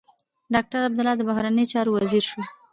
[0.53, 2.41] ډاکټر عبدالله د بهرنيو چارو وزیر شو.